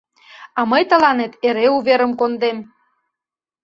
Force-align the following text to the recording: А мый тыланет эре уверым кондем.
А 0.59 0.61
мый 0.71 0.83
тыланет 0.89 1.33
эре 1.47 1.65
уверым 1.77 2.11
кондем. 2.19 2.57